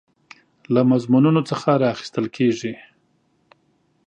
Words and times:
له 0.73 0.81
مضمونونو 0.91 1.41
څخه 1.49 1.69
راخیستل 1.85 2.25
کیږي. 2.35 2.73